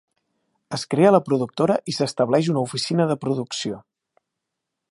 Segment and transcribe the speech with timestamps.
[0.77, 3.79] Es crea la productora i s'estableix una oficina de producció.